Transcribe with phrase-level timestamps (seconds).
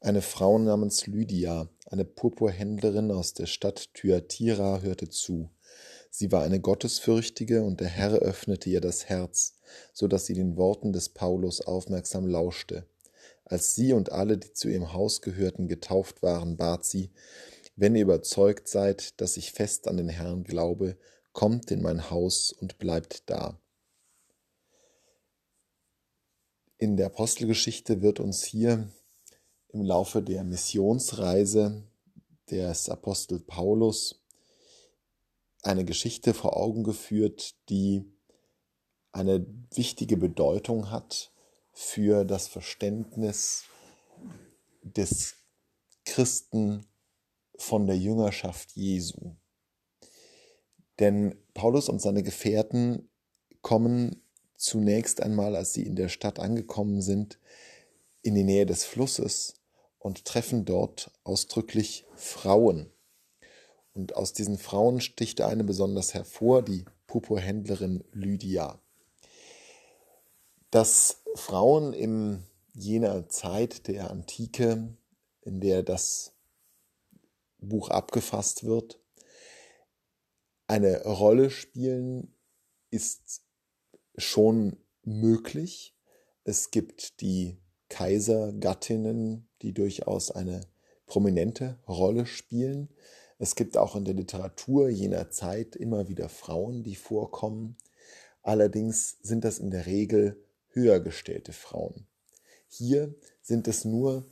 [0.00, 5.50] Eine Frau namens Lydia, eine Purpurhändlerin aus der Stadt Thyatira, hörte zu.
[6.08, 9.54] Sie war eine Gottesfürchtige und der Herr öffnete ihr das Herz,
[9.92, 12.86] so dass sie den Worten des Paulus aufmerksam lauschte.
[13.44, 17.10] Als sie und alle, die zu ihrem Haus gehörten, getauft waren, bat sie,
[17.74, 20.96] wenn ihr überzeugt seid, dass ich fest an den Herrn glaube,
[21.32, 23.60] kommt in mein Haus und bleibt da.
[26.76, 28.88] In der Apostelgeschichte wird uns hier
[29.68, 31.84] im Laufe der Missionsreise
[32.50, 34.24] des Apostel Paulus
[35.62, 38.04] eine Geschichte vor Augen geführt, die
[39.12, 41.32] eine wichtige Bedeutung hat
[41.72, 43.64] für das Verständnis
[44.82, 45.34] des
[46.04, 46.86] Christen
[47.56, 49.36] von der Jüngerschaft Jesu.
[50.98, 53.08] Denn Paulus und seine Gefährten
[53.62, 54.22] kommen
[54.56, 57.38] zunächst einmal, als sie in der Stadt angekommen sind,
[58.22, 59.54] in die Nähe des Flusses
[59.98, 62.90] und treffen dort ausdrücklich Frauen.
[63.94, 68.80] Und aus diesen Frauen sticht eine besonders hervor, die Purpurhändlerin Lydia.
[70.70, 74.96] Dass Frauen in jener Zeit der Antike,
[75.42, 76.32] in der das
[77.58, 79.00] Buch abgefasst wird,
[80.68, 82.34] eine Rolle spielen,
[82.90, 83.42] ist
[84.16, 85.96] schon möglich.
[86.44, 90.60] Es gibt die Kaisergattinnen, die durchaus eine
[91.06, 92.88] prominente Rolle spielen.
[93.38, 97.76] Es gibt auch in der Literatur jener Zeit immer wieder Frauen, die vorkommen.
[98.42, 102.06] Allerdings sind das in der Regel höher gestellte Frauen.
[102.68, 104.26] Hier sind es nur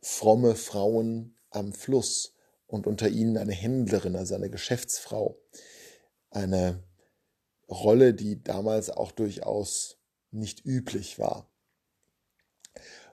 [0.00, 2.34] fromme Frauen am Fluss
[2.66, 5.38] und unter ihnen eine Händlerin, also eine Geschäftsfrau.
[6.30, 6.82] Eine
[7.68, 9.98] Rolle, die damals auch durchaus
[10.30, 11.49] nicht üblich war.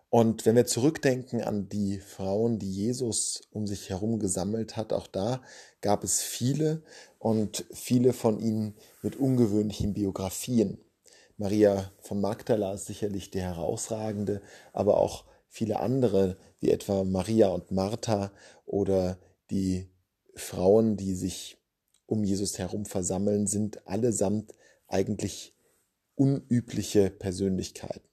[0.09, 5.07] Und wenn wir zurückdenken an die Frauen, die Jesus um sich herum gesammelt hat, auch
[5.07, 5.41] da
[5.81, 6.81] gab es viele
[7.19, 10.79] und viele von ihnen mit ungewöhnlichen Biografien.
[11.35, 14.41] Maria von Magdala ist sicherlich die herausragende,
[14.71, 18.31] aber auch viele andere, wie etwa Maria und Martha
[18.65, 19.19] oder
[19.51, 19.89] die
[20.35, 21.57] Frauen, die sich
[22.05, 24.53] um Jesus herum versammeln, sind allesamt
[24.87, 25.53] eigentlich
[26.15, 28.06] unübliche Persönlichkeiten.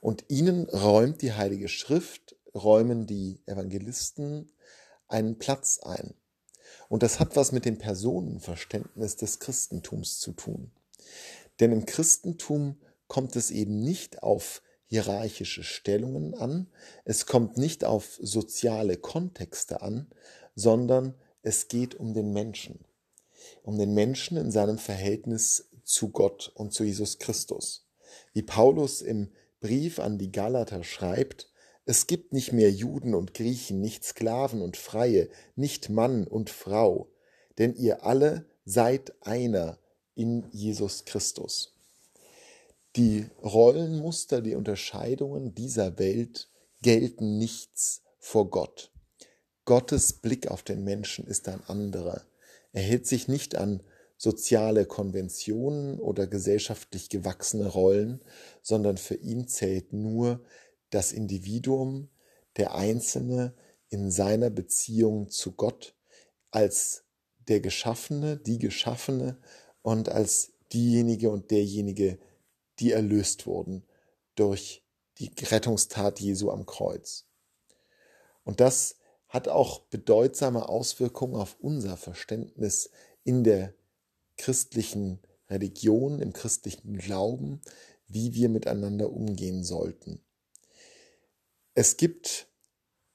[0.00, 4.50] Und ihnen räumt die Heilige Schrift, räumen die Evangelisten
[5.08, 6.14] einen Platz ein.
[6.88, 10.70] Und das hat was mit dem Personenverständnis des Christentums zu tun.
[11.58, 16.68] Denn im Christentum kommt es eben nicht auf hierarchische Stellungen an,
[17.04, 20.08] es kommt nicht auf soziale Kontexte an,
[20.54, 22.84] sondern es geht um den Menschen,
[23.62, 27.86] um den Menschen in seinem Verhältnis zu Gott und zu Jesus Christus.
[28.32, 31.48] Wie Paulus im Brief an die Galater schreibt,
[31.84, 37.10] es gibt nicht mehr Juden und Griechen, nicht Sklaven und Freie, nicht Mann und Frau,
[37.58, 39.78] denn ihr alle seid einer
[40.14, 41.74] in Jesus Christus.
[42.96, 46.48] Die Rollenmuster, die Unterscheidungen dieser Welt
[46.82, 48.90] gelten nichts vor Gott.
[49.64, 52.22] Gottes Blick auf den Menschen ist ein anderer.
[52.72, 53.82] Er hält sich nicht an
[54.20, 58.20] soziale Konventionen oder gesellschaftlich gewachsene Rollen,
[58.60, 60.44] sondern für ihn zählt nur
[60.90, 62.10] das Individuum,
[62.58, 63.54] der Einzelne
[63.88, 65.96] in seiner Beziehung zu Gott
[66.50, 67.04] als
[67.48, 69.38] der Geschaffene, die Geschaffene
[69.80, 72.18] und als diejenige und derjenige,
[72.78, 73.86] die erlöst wurden
[74.34, 74.84] durch
[75.16, 77.26] die Rettungstat Jesu am Kreuz.
[78.44, 78.96] Und das
[79.28, 82.90] hat auch bedeutsame Auswirkungen auf unser Verständnis
[83.24, 83.72] in der
[84.40, 85.18] christlichen
[85.50, 87.60] Religion, im christlichen Glauben,
[88.08, 90.20] wie wir miteinander umgehen sollten.
[91.74, 92.48] Es gibt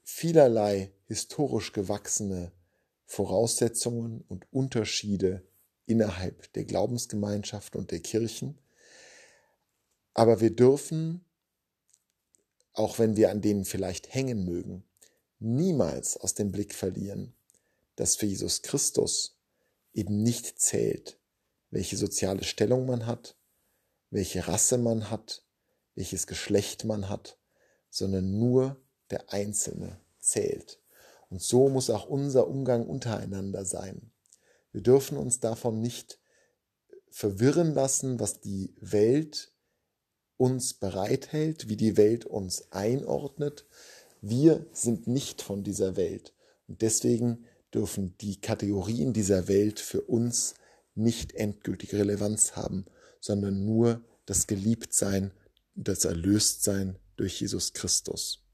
[0.03, 2.51] vielerlei historisch gewachsene
[3.05, 5.41] Voraussetzungen und Unterschiede
[5.87, 8.59] innerhalb der Glaubensgemeinschaft und der Kirchen.
[10.13, 11.25] Aber wir dürfen,
[12.73, 14.83] auch wenn wir an denen vielleicht hängen mögen,
[15.39, 17.33] niemals aus dem Blick verlieren,
[17.95, 19.34] dass für Jesus Christus
[19.95, 21.19] eben nicht zählt,
[21.71, 23.35] welche soziale Stellung man hat,
[24.11, 25.43] welche Rasse man hat,
[25.95, 27.39] welches Geschlecht man hat,
[27.89, 28.77] sondern nur
[29.09, 30.79] der Einzelne zählt.
[31.29, 34.11] Und so muss auch unser Umgang untereinander sein.
[34.71, 36.19] Wir dürfen uns davon nicht
[37.09, 39.53] verwirren lassen, was die Welt
[40.37, 43.65] uns bereithält, wie die Welt uns einordnet.
[44.21, 46.33] Wir sind nicht von dieser Welt.
[46.67, 50.55] Und deswegen dürfen die Kategorien dieser Welt für uns
[50.93, 52.85] nicht endgültige Relevanz haben,
[53.19, 55.31] sondern nur das Geliebtsein,
[55.75, 58.44] das Erlöstsein durch Jesus Christus.